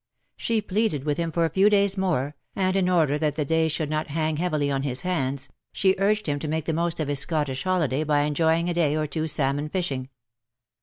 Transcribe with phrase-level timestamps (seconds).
[0.35, 3.71] She pleaded with him for a few days more^ and in order that the days
[3.71, 7.07] should not hang heavily on his hands, she urged him to make the most of
[7.07, 10.09] his Scottish holiday by enjoying a day or two^s salmon fishing.